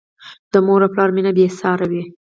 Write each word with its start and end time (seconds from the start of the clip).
د 0.51 0.53
مور 0.65 0.81
او 0.85 0.91
پلار 0.93 1.09
مینه 1.15 1.31
بې 1.37 1.45
سارې 1.59 1.87
وي. 1.91 2.03